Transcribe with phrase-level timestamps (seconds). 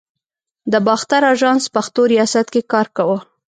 [0.71, 3.19] د باختر آژانس پښتو ریاست کې کار کاوه.